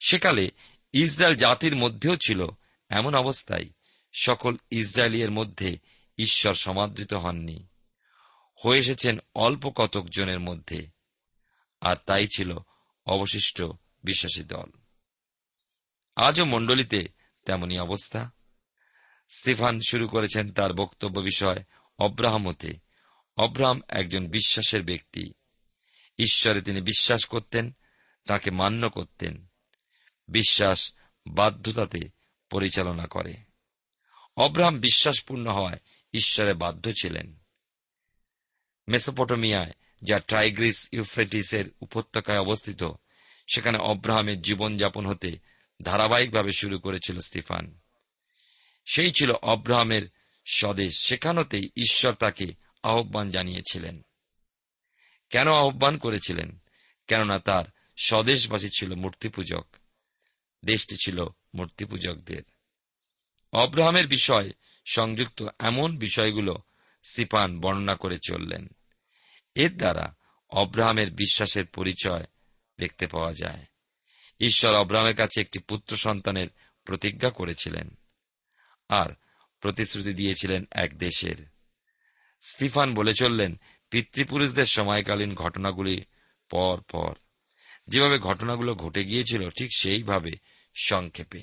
সেকালে 0.00 0.50
ইসরায়েল 0.92 1.37
জাতির 1.37 1.76
মধ্যেও 1.76 2.16
ছিল 2.16 2.47
এমন 2.88 3.14
অবস্থায়, 3.14 3.64
সকল 4.12 4.56
ইসরায়েলিয়ের 4.70 5.30
মধ্যে 5.30 5.78
ঈশ্বর 6.18 6.54
সমাদৃত 6.54 7.12
হননি। 7.14 7.66
হয়ে 8.64 8.78
এসেছেন 8.78 9.18
অল্প 9.35 9.70
কতক 9.70 10.09
জনের 10.09 10.40
মধ্যে, 10.40 10.87
আর 11.80 11.97
তাই 12.06 12.26
ছিল 12.26 12.59
অবশিষ্ট 13.10 13.62
বিশ্বাসী 14.04 14.44
দল। 14.44 14.70
আজও 16.16 16.44
মণ্ডলীতে 16.44 17.08
তেমনি 17.46 17.78
অবস্থা। 17.78 18.30
স্টিফান 19.28 19.80
শুরু 19.88 20.08
করেছেন 20.08 20.52
তার 20.52 20.72
বক্তব্য 20.72 21.20
বিষয় 21.20 21.64
অব্রাহামতে 21.98 22.74
অব্রাহাম 23.36 23.80
একজন 23.88 24.26
বিশ্বাসের 24.26 24.82
ব্যক্তি। 24.82 25.32
ঈশ্বরে 26.18 26.62
তিনি 26.62 26.80
বিশ্বাস 26.80 27.24
করতেন, 27.24 27.76
তাকে 28.26 28.50
মান্য 28.50 28.90
করতেন। 28.90 29.46
বিশ্বাস 30.28 30.92
বাধ্যতাতে 31.26 32.10
পরিচালনা 32.50 33.06
করে। 33.06 33.36
অব্রাহাম 34.36 34.80
বিশ্বাসপূর্ণ 34.80 35.50
হওয়ায় 35.50 35.78
ঈশ্বরে 36.12 36.54
বাধ্য 36.54 36.92
ছিলেন। 36.92 37.38
মেসোপটোমিয়ায় 38.88 39.72
যা 40.02 40.19
টাইগ্রিস 40.19 40.88
ইউফ্রেটিসের 40.92 41.64
উপত্যকায় 41.80 42.38
অবস্থিত, 42.38 42.85
সেখানে 43.54 43.78
অব্রাহামের 43.78 44.42
জীবনযাপন 44.42 45.07
হতে 45.07 45.38
ধারাবাহিকভাবে 45.83 46.50
শুরু 46.52 46.78
করেছিল 46.78 47.19
স্টিফান। 47.19 47.78
সেই 48.92 49.12
ছিল 49.12 49.30
অব্রাহামের 49.30 50.02
স্বদেশ, 50.52 51.02
সেখানতেই 51.02 51.64
ঈশ্বর 51.64 52.12
তাকে 52.12 52.54
আহ্বান 52.83 53.30
জানিয়েছিলেন। 53.30 54.02
কেন 55.30 55.52
আহ্বান 55.52 55.99
করেছিলেন? 55.99 56.62
কেননা 57.07 57.38
তার 57.38 57.64
স্বদেশবাসী 58.04 58.69
ছিল 58.69 58.95
মূর্তিপূজক, 58.95 59.76
দেশটি 60.64 60.97
ছিল 61.04 61.25
মূর্তিপূজকদের। 61.54 62.42
অব্রাহামের 63.52 64.07
বিষয় 64.09 64.50
সংযুক্ত 64.85 65.42
এমন 65.59 65.99
বিষয়গুলো 65.99 66.59
সিপান 67.02 67.61
বর্ণনা 67.61 67.95
করে 67.95 68.19
চললেন। 68.19 68.69
এর 69.54 69.76
দ্বারা 69.76 70.16
অব্রাহামের 70.50 71.11
বিশ্বাসের 71.11 71.66
পরিচয় 71.66 72.25
দেখতে 72.78 73.07
পাওয়া 73.07 73.33
যায়। 73.33 73.64
ঈশ্বর 74.40 74.75
অব্রাহামের 74.75 75.16
কাছে 75.16 75.40
একটি 75.40 75.59
পুত্র 75.59 75.97
সন্তানের 75.97 76.49
প্রতিজ্ঞা 76.85 77.30
করেছিলেন 77.30 77.99
আর 78.88 79.11
প্রতিশ্রুতি 79.61 80.14
দিয়েছিলেন 80.14 80.64
এক 80.71 80.99
দেশের। 80.99 81.35
স্টিফান 82.42 82.95
বলে 82.95 83.12
চললেন, 83.12 83.61
পিতৃপুরুষদের 83.90 84.64
সময়কালীন 84.64 85.35
ঘটনাগুলি 85.35 86.04
পর 86.50 86.80
পর। 86.80 87.14
যেভাবে 87.88 88.19
ঘটনাগুলো 88.19 88.75
ঘটে 88.75 89.04
গিয়েছিল, 89.04 89.49
ঠিক 89.49 89.69
সেইভাবে 89.76 90.30
সংক্ষেপে। 90.75 91.42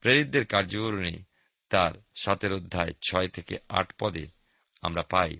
প্রেরিতদের 0.00 0.46
কার্যকরণী 0.46 1.24
তার 1.68 1.92
সাতের 2.14 2.52
অধ্যায় 2.52 2.92
ছয় 3.02 3.28
থেকে 3.28 3.58
আট 3.68 3.92
পদে 3.98 4.26
আমরা 4.82 5.02
পাই। 5.02 5.36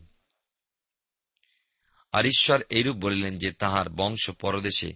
আর 2.13 2.27
ঈশ্বর 2.27 2.63
এইরূপ 2.69 2.97
বলিলেন 2.97 3.39
যে, 3.39 3.53
তাহার 3.53 3.89
বংশ 3.89 4.31
পরদেশে 4.31 4.93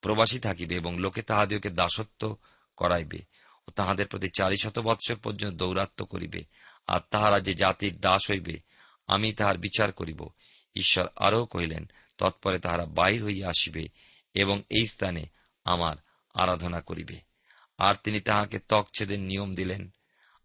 প্রবাসী 0.00 0.38
থাকিবে 0.38 0.76
এবং 0.76 0.98
লোকে 0.98 1.22
তাহাদিওকে 1.22 1.70
দাসত্ব 1.70 2.36
করাইবে 2.76 3.18
ও 3.68 3.70
তাহাদের 3.70 4.06
প্রতি 4.06 4.28
চারি 4.28 4.56
শত 4.56 4.78
বৎসর 4.78 5.16
পর্যন্ত 5.16 5.62
দৌরাত্ম 5.62 6.04
করিবে। 6.04 6.44
আর 6.86 7.00
তাহারা 7.10 7.40
যে 7.40 7.54
জাতির 7.54 8.00
দাস 8.00 8.30
হইবে, 8.30 8.60
আমি 9.06 9.32
তাহার 9.32 9.58
বিচার 9.58 9.92
করিব। 9.92 10.28
ঈশ্বর 10.76 11.06
আরও 11.16 11.46
কহিলেন, 11.46 11.90
তৎপরে 12.18 12.58
তাহারা 12.58 12.86
বাহির 12.86 13.24
হইয়া 13.24 13.48
আসিবে 13.48 13.88
এবং 14.34 14.62
এই 14.70 14.86
স্থানে 14.86 15.26
আমার 15.64 15.96
আরাধনা 16.34 16.80
করিবে। 16.80 17.20
আর 17.78 17.94
তিনি 18.04 18.20
তাহাকে 18.20 18.58
ত্বকছেদের 18.58 19.20
নিয়ম 19.20 19.54
দিলেন। 19.54 19.90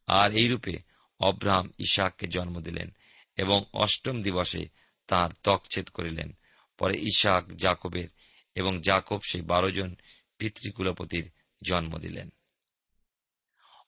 আর 0.08 0.32
এইরূপে 0.32 0.80
অব্রাহাম, 1.20 1.72
ইশাককে 1.78 2.28
জন্ম 2.28 2.60
দিলেন 2.60 2.90
এবং 3.38 3.64
অষ্টম 3.74 4.22
দিবসে 4.22 4.70
তাঁর 5.08 5.34
ত্বকছেদ 5.44 5.90
করিলেন। 5.90 6.38
পরে 6.78 6.98
ইশাক 6.98 7.56
জাকবের 7.56 8.08
এবং 8.56 8.82
জাকব 8.82 9.20
সেই 9.32 9.42
বারো 9.42 9.72
জন 9.72 9.96
পিতৃকুলপতির 10.38 11.32
জন্ম 11.68 11.98
দিলেন। 11.98 12.30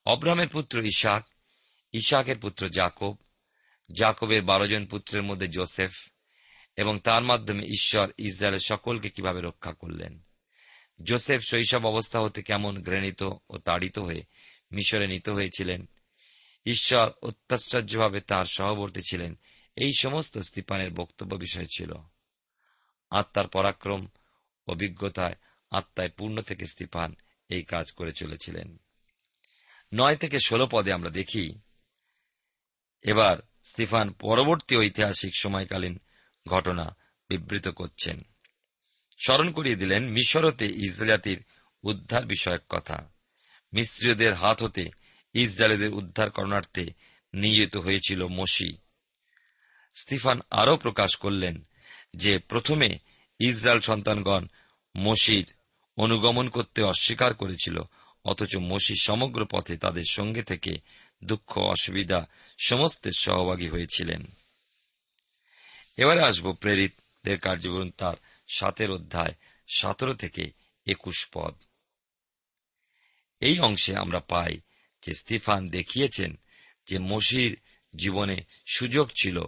অব্রাহামের 0.05 0.47
পুত্র 0.47 0.86
ইশাক 0.86 1.27
ইশাকের 1.93 2.39
পুত্র 2.39 2.69
জাকব, 2.69 3.17
জাকবের 3.97 4.41
বারো 4.41 4.67
জন 4.67 4.86
পুত্রের 4.86 5.23
মধ্যে 5.23 5.47
জোসেফ 5.47 5.91
এবং 6.75 6.99
তার 6.99 7.23
মাধ্যমে 7.23 7.63
ঈশ্বর 7.63 8.12
ইসরায়েলের 8.17 8.60
সকলকে 8.60 9.10
কীভাবে 9.10 9.41
রক্ষা 9.41 9.73
করলেন। 9.73 10.21
জোসেফ 11.03 11.41
শৈশব 11.41 11.86
অবস্থা 11.86 12.19
হতে 12.19 12.41
কেমন 12.41 12.84
ঘৃণিত 12.84 13.23
ও 13.49 13.58
তাড়িত 13.58 13.99
হয়ে 13.99 14.23
মিশরে 14.71 15.08
নিত 15.08 15.29
হয়েছিলেন। 15.29 15.89
ঈশ্বর 16.65 17.12
অত্যাশ্চর্যভাবে 17.21 18.19
তার 18.19 18.45
সহবর্তী 18.45 19.01
ছিলেন 19.10 19.38
এই 19.75 19.91
সমস্ত 19.99 20.38
স্তিপানের 20.38 20.91
বক্তব্য 20.91 21.36
বিষয় 21.36 21.65
ছিল। 21.65 21.93
আত্মার 23.10 23.47
পরাক্রম, 23.47 24.08
অভিজ্ঞতায় 24.67 25.36
আত্মায় 25.71 26.10
পূর্ণ 26.10 26.41
থেকে 26.41 26.65
স্তিপান 26.65 27.15
এই 27.49 27.63
কাজ 27.63 27.91
করে 27.91 28.12
চলেছিলেন। 28.12 28.77
নয় 29.93 30.15
থেকে 30.15 30.39
ষোলো 30.39 30.67
পদে 30.71 30.93
আমরা 30.93 31.10
দেখি, 31.10 31.60
এবার 33.01 33.38
স্তিফান 33.63 34.12
পরবর্তী 34.12 34.75
ঐতিহাসিক 34.77 35.32
সময়কালীন 35.36 35.99
ঘটনা 36.47 36.97
বিবৃত 37.29 37.67
করছেন। 37.67 38.21
স্মরণ 39.17 39.51
করিয়ে 39.51 39.75
দিলেন, 39.75 40.10
মিশরতে 40.10 40.65
ইসরায়েলাতির 40.65 41.45
উদ্ধার 41.84 42.25
বিষয়ক 42.25 42.62
কথা। 42.69 43.10
মিস্ত্রীয়দের 43.73 44.34
হাত 44.34 44.63
হতে 44.63 44.89
ইসরায়েলদের 45.34 45.93
উদ্ধার 45.93 46.32
করণার্থে 46.32 46.93
নিয়োজিত 47.34 47.77
হয়েছিল 47.77 48.27
মসি। 48.27 48.77
স্টিফান 49.99 50.41
আরও 50.51 50.77
প্রকাশ 50.77 51.15
করলেন 51.15 51.67
যে 52.13 52.39
প্রথমে 52.39 52.99
ইসরায়েল 53.39 53.81
সন্তানগণ 53.81 54.47
মসির 54.97 55.53
অনুগমন 55.97 56.49
করতে 56.49 56.81
অস্বীকার 56.81 57.33
করেছিল, 57.33 57.79
অথচ 58.25 58.55
মসি 58.57 58.93
সমগ্র 59.01 59.45
পথে 59.51 59.77
তাদের 59.77 60.03
সঙ্গে 60.09 60.43
থেকে 60.43 60.77
দুঃখ, 61.23 61.57
অসুবিধা 61.57 62.27
সমস্তের 62.65 63.12
সহভাগী 63.12 63.67
হয়েছিলেন। 63.67 64.25
এবারে 65.97 66.21
আসব 66.21 66.53
প্রেরিতদের 66.53 67.39
কার্যক্রম 67.39 67.89
তার 67.89 68.15
সাতের 68.47 68.91
অধ্যায় 68.91 69.33
সতেরো 69.67 70.13
থেকে 70.13 70.51
একুশ 70.85 71.29
পদ। 71.33 71.55
এই 73.39 73.59
অংশে 73.59 73.95
আমরা 73.95 74.19
পাই 74.19 74.59
যে 75.05 75.13
স্তিফান 75.13 75.69
দেখিয়েছেন 75.69 76.39
যে 76.88 76.99
মসির 76.99 77.59
জীবনে 77.95 78.43
সুযোগ 78.73 79.09
ছিল 79.21 79.43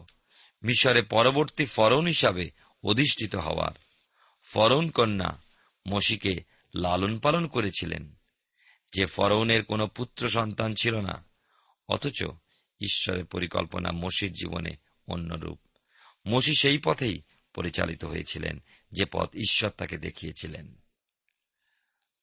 মিশরে 0.63 1.01
পরবর্তী 1.01 1.65
ফরন 1.65 2.05
হিসাবে 2.05 2.51
অধিষ্ঠিত 2.83 3.35
হওয়ার। 3.35 3.71
ফরৌন 4.43 4.89
কন্যা 4.89 5.41
মসিকে 5.87 6.43
লালন 6.75 7.19
পালন 7.19 7.47
করেছিলেন। 7.47 8.15
যে 8.93 9.05
ফরৌনের 9.05 9.63
কোনো 9.63 9.87
পুত্র 9.87 10.29
সন্তান 10.29 10.73
ছিল 10.73 11.01
না, 11.01 11.25
অথচ 11.89 12.23
ঈশ্বরের 12.81 13.25
পরিকল্পনা 13.25 13.91
মসির 13.91 14.33
জীবনে 14.33 14.69
অন্যরূপ। 15.07 15.59
মসি 16.27 16.53
সেই 16.55 16.77
পথেই 16.77 17.21
পরিচালিত 17.53 18.03
হয়েছিলেন, 18.03 18.63
যে 18.91 19.05
পথ 19.05 19.35
ঈশ্বর 19.35 19.69
তাকে 19.69 19.97
দেখিয়েছিলেন। 19.97 20.75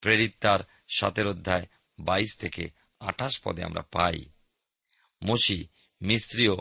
প্রেরিত 0.01 0.33
তার 0.41 0.59
সাতের 0.87 1.27
অধ্যায় 1.27 1.67
বাইশ 1.99 2.37
থেকে 2.37 2.69
আঠাশ 2.99 3.41
পদে 3.43 3.63
আমরা 3.63 3.81
পাই, 3.81 4.25
মসি 5.23 5.67
মিস্ত্রীয় 6.01 6.55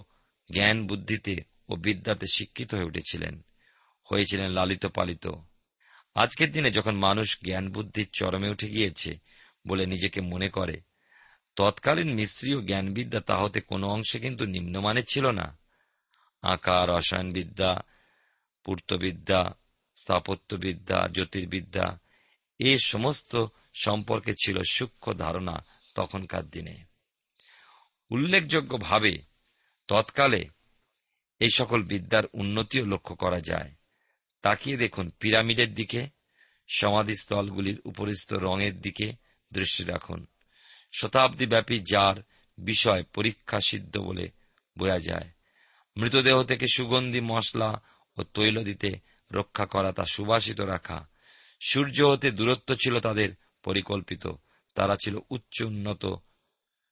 জ্ঞান 0.52 0.86
বুদ্ধিতে 0.86 1.57
ও 1.68 1.76
বিদ্যাতে 1.76 2.26
শিক্ষিত 2.26 2.74
হয়ে 2.74 2.84
উঠেছিলেন, 2.84 3.44
হয়েছিলেন 4.12 4.50
লালিত 4.50 4.86
পালিত। 4.86 5.26
আজকের 6.14 6.52
দিনে 6.52 6.70
যখন 6.70 6.96
মানুষ 6.96 7.38
জ্ঞান 7.44 7.68
বুদ্ধির 7.68 8.08
চরমে 8.12 8.50
উঠে 8.50 8.68
গিয়েছে 8.68 9.18
বলে 9.66 9.86
নিজেকে 9.86 10.20
মনে 10.20 10.48
করে, 10.48 10.80
তৎকালীন 11.56 12.14
মিস্ত্রি 12.14 12.54
ও 12.54 12.60
জ্ঞানবিদ্যা 12.60 13.20
তা 13.20 13.36
হতে 13.36 13.60
কোনো 13.60 13.88
অংশে 13.88 14.18
কিন্তু 14.18 14.46
নিম্নমানের 14.46 15.04
ছিল 15.08 15.30
না। 15.30 15.58
আঁকা 16.42 16.86
রসায়নবিদ্যা, 16.88 17.82
পূর্তবিদ্যা, 18.64 19.54
স্থাপত্যবিদ্যা, 19.96 21.08
জ্যোতির্বিদ্যা, 21.12 21.98
এ 22.58 22.78
সমস্ত 22.78 23.46
সম্পর্কে 23.74 24.34
ছিল 24.44 24.62
সূক্ষ্ম 24.70 25.12
ধারণা 25.12 25.64
তখনকার 25.94 26.50
দিনে। 26.50 26.84
উল্লেখযোগ্যভাবে 28.10 29.22
তৎকালে 29.88 30.48
এই 31.38 31.50
সকল 31.50 31.82
বিদ্যার 31.82 32.24
উন্নতিও 32.32 32.86
লক্ষ্য 32.86 33.14
করা 33.14 33.40
যায়। 33.40 33.72
তাকিয়ে 34.42 34.76
দেখুন 34.76 35.10
পিরামিডের 35.10 35.74
দিকে, 35.74 36.08
সমাধিস্থলগুলির 36.68 37.80
উপরিস্থ 37.84 38.32
রঙের 38.32 38.80
দিকে 38.80 39.12
দৃষ্টি 39.52 39.84
রাখুন। 39.84 40.26
শতাব্দীব্যাপী 40.92 41.78
যার 41.78 42.14
বিষয় 42.58 43.02
পরীক্ষা 43.02 43.60
সিদ্ধ 43.60 43.98
বলে 43.98 44.30
বোঝা 44.78 44.98
যায়। 44.98 45.30
মৃতদেহ 45.96 46.42
থেকে 46.42 46.66
সুগন্ধি, 46.74 47.20
মশলা 47.20 47.82
ও 48.16 48.22
তৈল 48.22 48.64
দিতে 48.64 48.98
রক্ষা 49.32 49.66
করা 49.66 49.92
তা 49.92 50.04
সুবাসিত 50.04 50.60
রাখা। 50.60 51.08
সূর্য 51.60 52.02
হতে 52.02 52.30
দূরত্ব 52.30 52.74
ছিল 52.74 53.00
তাদের 53.00 53.30
পরিকল্পিত। 53.62 54.26
তারা 54.74 54.96
ছিল 55.04 55.18
উচ্চ 55.30 55.62
উন্নত 55.62 56.06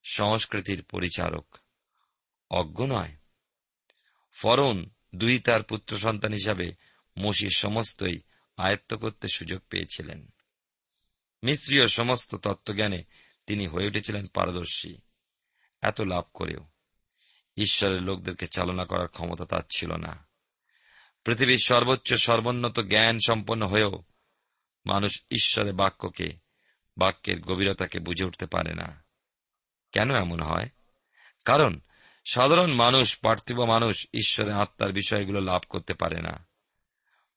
সংস্কৃতির 0.05 0.83
পরিচারক। 0.83 1.57
অজ্ঞ 2.51 2.87
নয় 2.87 3.16
ফরন 4.37 4.91
দুই 5.15 5.39
তার 5.39 5.63
পুত্র 5.63 5.99
সন্তান 5.99 6.33
হিসাবে 6.33 6.73
মসির 7.19 7.51
সমস্তই 7.57 8.19
আয়ত্ত 8.57 8.95
করতে 8.95 9.29
সুযোগ 9.29 9.61
পেয়েছিলেন। 9.71 10.29
মিস্ত্রীয় 11.43 11.87
সমস্ত 11.87 12.35
তত্ত্বজ্ঞানে 12.35 13.05
তিনি 13.47 13.67
হয়ে 13.67 13.87
উঠেছিলেন 13.87 14.27
পারদর্শী। 14.27 14.95
এত 15.83 16.01
লাভ 16.01 16.25
করেও 16.35 16.69
ঈশ্বরের 17.57 18.03
লোকদেরকে 18.03 18.47
চালনা 18.47 18.85
করার 18.85 19.09
ক্ষমতা 19.09 19.45
তার 19.45 19.63
ছিল 19.77 19.97
না। 19.97 20.29
পৃথিবীর 21.25 21.59
সর্বোচ্চ 21.65 22.15
সর্বোন্নত 22.15 22.81
জ্ঞান 22.81 23.19
সম্পন্ন 23.27 23.67
হয়েও 23.67 24.03
মানুষ 24.87 25.23
ঈশ্বরের 25.31 25.73
বাক্যকে, 25.73 26.39
বাক্যের 26.99 27.41
গভীরতাকে 27.41 27.99
বুঝে 27.99 28.25
উঠতে 28.25 28.47
পারে 28.47 28.75
না। 28.75 29.05
কেন 29.93 30.11
এমন 30.17 30.41
হয়? 30.41 30.69
কারণ 31.45 31.81
সাধারণ 32.33 32.71
মানুষ, 32.73 33.19
পার্থিব 33.19 33.65
মানুষ 33.65 34.07
ঈশ্বরের 34.15 34.53
আত্মার 34.53 34.93
বিষয়গুলো 34.93 35.41
লাভ 35.41 35.63
করতে 35.69 35.95
পারে 35.95 36.23
না। 36.23 36.47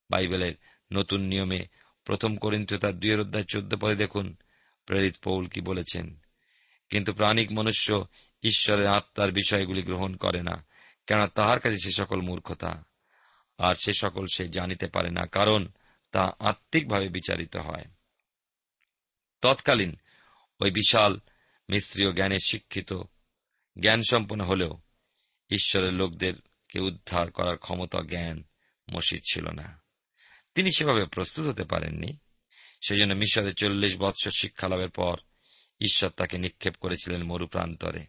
বাইবেলের 0.09 0.53
নতুন 0.93 1.21
নিয়মে 1.21 1.67
প্রথম 2.05 2.35
করিন্থ 2.35 2.73
তার 2.73 2.99
দুয়ের 2.99 3.19
অধ্যায় 3.19 3.45
চোদ্দ 3.49 3.75
পরে 3.75 3.95
দেখুন, 3.95 4.35
প্রেরিত 4.85 5.15
পৌল 5.23 5.47
কি 5.47 5.61
বলেছেন, 5.61 6.19
কিন্তু 6.89 7.13
প্রাণিক 7.13 7.51
মনুষ্য 7.51 8.05
ঈশ্বরের 8.43 8.87
আত্মার 8.87 9.31
বিষয়গুলি 9.31 9.81
গ্রহণ 9.81 10.15
করে 10.15 10.43
না 10.43 10.65
কেন 11.07 11.27
তাহার 11.27 11.59
কাছে 11.59 11.77
সে 11.77 11.91
সকল 11.91 12.21
মূর্খতা, 12.21 12.83
আর 13.57 13.75
সে 13.75 13.91
সকল 13.93 14.25
সে 14.33 14.47
জানিতে 14.47 14.87
পারে 14.87 15.09
না, 15.09 15.25
কারণ 15.25 15.67
তা 16.11 16.31
আত্মিকভাবে 16.39 17.09
বিচারিত 17.09 17.55
হয়। 17.57 17.85
তৎকালীন 19.41 19.95
ওই 20.59 20.71
বিশাল 20.71 21.19
মিস্ত্রীয় 21.69 22.13
জ্ঞানে 22.13 22.37
শিক্ষিত 22.39 22.93
জ্ঞান 23.81 24.01
সম্পন্ন 24.09 24.43
হলেও 24.43 24.81
ঈশ্বরের 25.49 25.93
লোকদেরকে 25.93 26.79
উদ্ধার 26.79 27.31
করার 27.31 27.57
ক্ষমতা, 27.57 28.01
জ্ঞান 28.01 28.43
মসিদ 28.91 29.21
ছিল 29.31 29.49
না। 29.49 29.81
তিনি 30.55 30.69
সেভাবে 30.77 31.05
প্রস্তুত 31.05 31.45
হতে 31.45 31.63
পারেননি। 31.63 32.17
সেই 32.87 32.97
জন্য 32.97 33.13
মিশরে 33.13 33.51
চল্লিশ 33.51 33.97
বৎসর 33.97 34.31
শিক্ষা 34.31 34.67
লাভের 34.67 34.89
পর 34.89 35.17
ঈশ্বর 35.81 36.09
তাকে 36.09 36.37
নিক্ষেপ 36.37 36.75
করেছিলেন 36.75 37.23
মরুপ্রান্তরে 37.23 38.05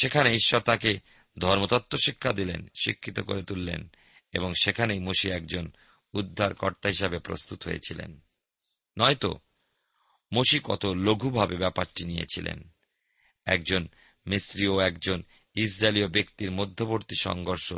সেখানে 0.00 0.32
ঈশ্বর 0.32 0.60
তাকে 0.60 1.00
ধর্মতত্ত্ব 1.38 1.98
শিক্ষা 1.98 2.32
দিলেন, 2.32 2.68
শিক্ষিত 2.84 3.20
করে 3.20 3.42
তুললেন 3.42 3.88
এবং 4.32 4.52
সেখানেই 4.62 5.00
মসি 5.00 5.30
একজন 5.30 5.72
উদ্ধারকর্তা 6.12 6.88
হিসাবে 6.88 7.18
প্রস্তুত 7.18 7.64
হয়েছিলেন। 7.64 8.20
নয়তো 8.98 9.40
মসি 10.34 10.60
কত 10.64 10.86
লঘুভাবে 10.86 11.56
ব্যাপারটি 11.56 12.04
নিয়েছিলেন। 12.04 12.72
একজন 13.44 13.88
মিস্ত্রি 14.28 14.68
ও 14.68 14.80
একজন 14.80 15.22
ইসরায়েলীয় 15.54 16.08
ব্যক্তির 16.08 16.50
মধ্যবর্তী 16.50 17.14
সংঘর্ষ। 17.20 17.74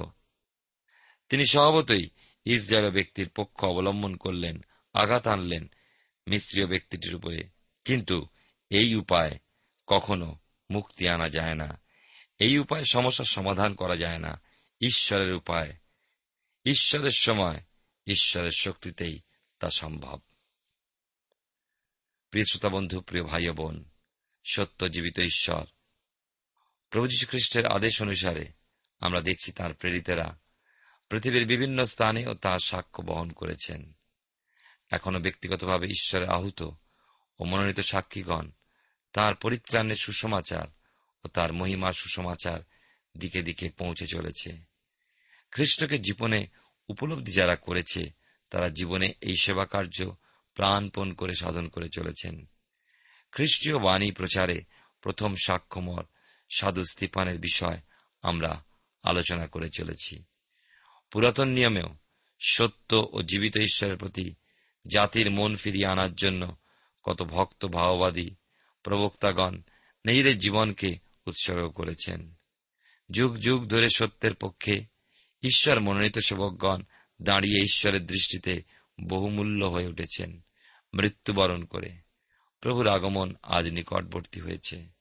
তিনি 1.29 1.47
স্বভাবতই 1.47 2.09
ইসরায়েলীয় 2.45 2.93
ব্যক্তির 2.93 3.29
পক্ষ 3.29 3.65
অবলম্বন 3.65 4.17
করলেন, 4.17 4.65
আঘাত 4.93 5.27
আনলেন 5.27 5.71
মিস্ত্রীয় 6.27 6.69
ব্যক্তিটির 6.69 7.15
উপরে। 7.15 7.49
কিন্তু 7.85 8.27
এই 8.71 8.95
উপায় 8.95 9.39
কখনো 9.87 10.39
মুক্তি 10.71 11.09
আনা 11.09 11.29
যায় 11.29 11.55
না। 11.55 11.83
এই 12.39 12.59
উপায় 12.59 12.85
সমস্যার 12.85 13.27
সমাধান 13.27 13.75
করা 13.75 13.97
যায় 13.97 14.19
না। 14.19 14.43
ঈশ্বরের 14.81 15.33
উপায়। 15.33 15.75
ঈশ্বরের 16.65 17.11
সময় 17.11 17.61
ঈশ্বরের 18.07 18.51
শক্তিতেই 18.51 19.21
তা 19.59 19.71
সম্ভব। 19.71 20.21
প্রিয় 22.31 22.45
শ্রোতা 22.45 22.69
বন্ধু, 22.69 23.01
প্রিয় 23.01 23.25
ভাই 23.25 23.51
বোন 23.51 23.91
সত্য 24.45 24.89
জীবিত 24.89 25.19
ঈশ্বর 25.19 25.65
প্রভু 26.91 27.07
যীশু 27.07 27.27
খ্রিস্টের 27.27 27.67
আদেশ 27.67 28.03
অনুসারে 28.03 28.53
আমরা 29.01 29.21
দেখছি 29.21 29.53
তার 29.53 29.75
প্রেরিতেরা 29.75 30.39
পৃথিবীর 31.09 31.47
বিভিন্ন 31.47 31.85
স্থানে 31.85 32.27
ও 32.27 32.35
তার 32.35 32.59
সাক্ষ্য 32.59 33.03
বহন 33.03 33.31
করেছেন। 33.31 33.93
এখনও 34.91 35.19
ব্যক্তিগতভাবে 35.19 35.87
ঈশ্বরে 35.87 36.27
আহুত 36.27 36.63
ও 37.39 37.45
মনোনীত 37.45 37.81
সাক্ষীগণ 37.81 38.51
তার 39.13 39.35
পরিত্রাণের 39.35 39.95
সুসমাচার 39.95 40.69
ও 41.25 41.29
তার 41.29 41.53
মহিমার 41.53 41.93
সুসমাচার 41.93 42.61
দিকে 43.19 43.43
দিকে 43.43 43.69
পৌঁছে 43.69 44.07
চলেছে। 44.07 44.57
খ্রিস্টকে 45.51 45.99
জীবনে 45.99 46.47
উপলব্ধি 46.89 47.33
যারা 47.33 47.57
করেছে, 47.57 48.11
তারা 48.51 48.69
জীবনে 48.69 49.13
এই 49.21 49.37
সেবা 49.37 49.65
কার্য 49.67 50.11
প্রাণপণ 50.55 51.13
করে 51.13 51.33
সাধন 51.33 51.69
করে 51.69 51.89
চলেছেন। 51.89 52.47
খ্রিস্টীয় 53.33 53.79
বাণী 53.79 54.11
প্রচারে 54.11 54.65
প্রথম 55.01 55.35
সাক্ষ্যমর 55.45 56.05
সাধু 56.57 56.83
স্তিপানের 56.85 57.39
বিষয় 57.39 57.81
আমরা 58.23 58.65
আলোচনা 59.03 59.47
করে 59.47 59.69
চলেছি। 59.69 60.25
পুরাতন 61.11 61.49
নিয়মেও 61.49 61.95
সত্য 62.41 63.09
ও 63.13 63.23
জীবিত 63.23 63.57
ঈশ্বরের 63.57 63.97
প্রতি 63.97 64.35
জাতির 64.93 65.31
মন 65.31 65.57
ফিরিয়ে 65.57 65.87
আনার 65.87 66.15
জন্য 66.15 66.57
কত 67.03 67.23
ভক্ত 67.23 67.67
ভাওবাদী 67.67 68.31
প্রবক্তাগণ 68.83 69.61
নিজেদের 70.05 70.39
জীবনকে 70.39 70.99
উৎসর্গ 71.27 71.69
করেছেন। 71.69 72.35
যুগ 73.11 73.37
যুগ 73.37 73.67
ধরে 73.67 73.89
সত্যের 73.97 74.35
পক্ষে 74.35 74.81
ঈশ্বর 75.43 75.81
মনোনীত 75.81 76.19
সেবকগণ 76.19 76.83
দাঁড়িয়ে 77.23 77.63
ঈশ্বরের 77.63 78.07
দৃষ্টিতে 78.07 78.63
বহুমূল্য 79.09 79.65
হয়ে 79.65 79.87
উঠেছেন 79.87 80.41
মৃত্যুবরণ 80.95 81.65
করে। 81.65 81.97
প্রভুর 82.61 82.89
আগমন 82.89 83.35
আজ 83.43 83.69
নিকটবর্তী 83.69 84.41
হয়েছে। 84.41 85.00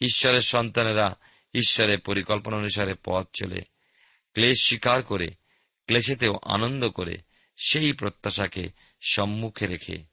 ঈশ্বরের 0.00 0.40
সন্তানেরা 0.40 1.16
ঈশ্বরের 1.54 2.00
পরিকল্পনা 2.00 2.56
অনুসারে 2.56 2.94
পথ 3.04 3.26
চলে। 3.34 3.60
ক্লেশ 4.32 4.62
স্বীকার 4.62 5.02
করে, 5.02 5.28
ক্লেশেতেও 5.86 6.38
আনন্দ 6.42 6.88
করে, 6.88 7.18
সেই 7.56 7.92
প্রত্যাশাকে 7.92 8.68
সম্মুখে 9.00 9.66
রেখে। 9.66 10.04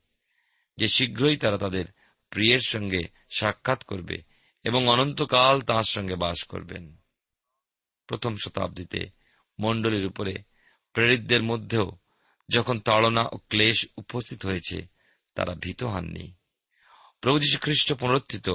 যে 0.77 0.87
শীঘ্রই 0.87 1.37
তারা 1.37 1.57
তাদের 1.57 1.85
প্রিয়ের 2.29 2.59
সঙ্গে 2.59 3.03
সাক্ষাৎ 3.37 3.83
করবে 3.83 4.23
এবং 4.63 4.87
অনন্তকাল 4.87 5.61
তাঁর 5.61 5.83
সঙ্গে 5.83 6.15
বাস 6.15 6.43
করবেন। 6.43 6.95
প্রথম 8.07 8.35
শতাব্দীতে 8.45 9.09
মণ্ডলীর 9.59 10.05
উপরে 10.05 10.35
প্রেরিতদের 10.93 11.43
মধ্যেও 11.43 11.97
যখন 12.49 12.79
তাড়না 12.79 13.21
ও 13.31 13.37
ক্লেশ 13.37 13.87
উপস্থিত 13.97 14.45
হয়েছে, 14.45 14.87
তারা 15.35 15.55
ভীত 15.55 15.83
হননি। 15.83 16.35
প্রভু 17.21 17.39
যীশু 17.39 17.57
খ্রিস্ট 17.61 17.93
পুনরুত্থিত 17.93 18.49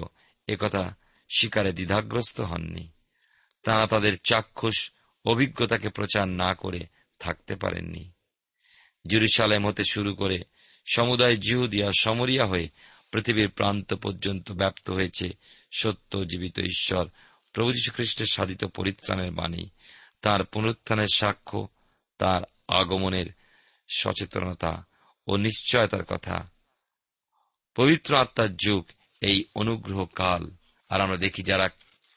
একথা 0.49 0.97
শিকারে 1.29 1.73
দ্বিধাগ্রস্ত 1.73 2.41
হননি। 2.41 2.93
তাঁরা 3.63 3.87
তাদের 3.87 4.19
চাক্ষুষ 4.19 4.93
অভিজ্ঞতাকে 5.25 5.89
প্রচার 5.89 6.29
না 6.29 6.55
করে 6.55 6.87
থাকতে 7.19 7.57
পারেননি। 7.57 8.13
জেরুসালেম 9.07 9.67
হতে 9.67 9.83
শুরু 9.91 10.15
করে 10.15 10.45
সমুদায় 10.95 11.37
জিহুদিয়া 11.37 11.91
সমরিয়া 11.99 12.47
হয়ে 12.47 12.69
পৃথিবীর 13.13 13.49
প্রান্ত 13.49 13.95
পর্যন্ত 13.95 14.53
ব্যপ্ত 14.53 14.91
হয়েছে 14.91 15.31
সত্য 15.79 16.25
জীবিত 16.25 16.59
ঈশ্বর, 16.59 17.09
প্রভু 17.53 17.73
খ্রিস্টের 17.93 18.27
সাধিত 18.27 18.65
পরিত্রাণের 18.65 19.31
বাণী, 19.31 19.69
তার 20.23 20.45
পুনরুত্থানের 20.45 21.07
সাক্ষ্য, 21.15 21.69
তার 22.19 22.43
আগমনের 22.69 23.27
সচেতনতা 23.89 24.87
ও 25.27 25.37
নিশ্চয়তার 25.37 26.05
কথা। 26.05 26.51
পবিত্র 27.75 28.17
আত্মার 28.17 28.57
যুগ, 28.57 28.85
এই 29.21 29.45
অনুগ্রহ 29.55 30.05
কাল। 30.05 30.51
আর 30.89 31.01
আমরা 31.01 31.17
দেখি 31.17 31.43
যারা 31.43 31.69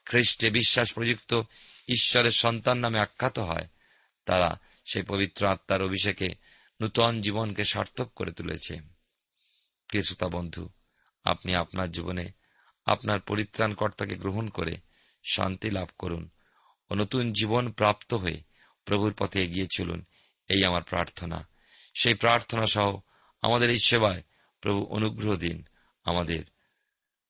খ্রিস্টে 0.06 0.50
বিশ্বাস 0.50 0.94
প্রযুক্ত 0.94 1.42
ঈশ্বরের 1.90 2.32
সন্তান 2.32 2.78
নামে 2.78 3.00
আখ্যাত 3.00 3.40
হয়, 3.40 3.68
তারা 4.26 4.60
সেই 4.86 5.02
পবিত্র 5.02 5.48
আত্মার 5.48 5.82
অভিষেকে 5.82 6.28
নূতন 6.82 7.22
জীবনকে 7.22 7.64
সার্থক 7.64 8.12
করে 8.16 8.32
তুলেছে। 8.32 8.80
প্রিয়তা 9.88 10.28
বন্ধু, 10.28 10.70
আপনি 11.24 11.56
আপনার 11.56 11.92
জীবনে 11.92 12.32
আপনার 12.86 13.20
পরিত্রাণকর্তাকে 13.20 14.16
গ্রহণ 14.16 14.50
করে 14.50 14.78
শান্তি 15.32 15.70
লাভ 15.70 15.88
করুন 16.00 16.30
ও 16.92 16.96
নতুন 16.96 17.34
জীবন 17.34 17.72
প্রাপ্ত 17.72 18.14
হয়ে 18.14 18.44
প্রভুর 18.86 19.14
পথে 19.14 19.44
এগিয়ে 19.44 19.68
চলুন, 19.78 20.06
এই 20.50 20.66
আমার 20.66 20.82
প্রার্থনা। 20.84 21.48
সেই 22.02 22.14
প্রার্থনা 22.14 22.66
সহ 22.66 23.00
আমাদের 23.42 23.70
এই 23.70 23.80
সেবায় 23.80 24.24
প্রভু 24.62 24.84
অনুগ্রহ 24.84 25.36
দিন 25.36 25.64
আমাদের 26.04 26.44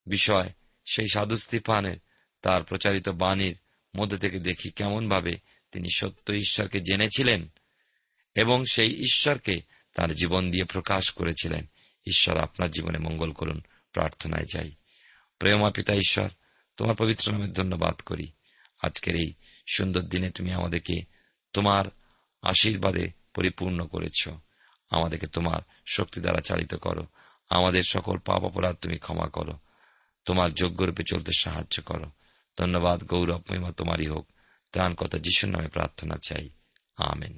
বিষয় 0.08 0.50
সেই 0.96 1.06
সাধু 1.14 1.36
স্তিফানের, 1.36 1.98
তার 2.42 2.64
প্রচারিত 2.64 3.10
বাণীর 3.10 3.58
মধ্যে 3.98 4.18
থেকে 4.18 4.40
দেখি 4.40 4.70
কেমনভাবে 4.70 5.38
তিনি 5.72 5.88
সত্য 5.96 6.34
ঈশ্বরকে 6.34 6.80
জেনেছিলেন 6.80 7.48
এবং 8.36 8.66
সেই 8.72 8.96
ঈশ্বরকে 8.96 9.62
তার 9.96 10.14
জীবন 10.14 10.52
দিয়ে 10.52 10.64
প্রকাশ 10.64 11.12
করেছিলেন। 11.12 11.66
ঈশ্বর 12.08 12.38
আপনার 12.38 12.72
জীবনে 12.72 12.98
মঙ্গল 12.98 13.32
করুন, 13.32 13.62
প্রার্থনায় 13.94 14.46
যাই। 14.54 14.72
প্রেমা 15.40 15.72
পিতা 15.72 15.96
ঈশ্বর, 15.96 16.30
তোমার 16.78 16.96
পবিত্র 16.96 17.32
নামের 17.32 17.54
ধন্যবাদ 17.54 17.96
করি। 17.96 18.32
আজকের 18.82 19.16
এই 19.16 19.34
সুন্দর 19.74 20.02
দিনে 20.02 20.30
তুমি 20.30 20.52
আমাদেরকে 20.52 21.02
তোমার 21.54 21.86
আশীর্বাদে 22.42 23.12
পরিপূর্ণ 23.36 23.88
করেছ। 23.88 24.30
আমাদেরকে 24.90 25.28
তোমার 25.28 25.62
শক্তি 25.88 26.22
দ্বারা 26.22 26.40
চালিত 26.40 26.76
করো। 26.76 27.08
আমাদের 27.50 27.82
সকল 27.88 28.18
পাপ 28.18 28.44
অপরাধ 28.44 28.76
তুমি 28.76 28.98
ক্ষমা 28.98 29.28
করো। 29.28 29.60
তোমার 30.30 30.54
যোগ্যরূপে 30.54 31.04
চলতে 31.04 31.32
সাহায্য 31.40 31.82
করো। 31.86 32.12
ধন্যবাদ, 32.58 33.04
গৌরব, 33.04 33.42
মহিমা 33.50 33.72
তোমারই 33.72 34.08
হোক। 34.08 34.32
ত্রাণ 34.72 34.94
কথা 34.94 35.18
যিশুর 35.18 35.50
নামে 35.50 35.68
প্রার্থনা 35.68 36.16
চাই। 36.28 36.50
আমেন। 36.98 37.38